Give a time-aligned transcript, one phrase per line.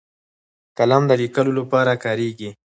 [0.77, 2.49] قلم د لیکلو لپاره کارېږي